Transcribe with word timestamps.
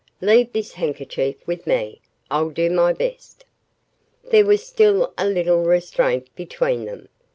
Leave 0.19 0.51
this 0.51 0.73
handkerchief 0.73 1.35
with 1.45 1.67
me. 1.67 2.01
I'll 2.31 2.49
do 2.49 2.71
my 2.71 2.91
best." 2.91 3.45
There 4.31 4.45
was 4.47 4.65
still 4.65 5.13
a 5.15 5.27
little 5.27 5.63
restraint 5.63 6.35
between 6.35 6.85
them. 6.85 7.07